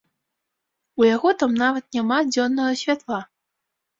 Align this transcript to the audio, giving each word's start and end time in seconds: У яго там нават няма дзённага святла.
У 1.01 1.05
яго 1.15 1.33
там 1.43 1.51
нават 1.63 1.85
няма 1.97 2.17
дзённага 2.31 2.73
святла. 2.83 3.21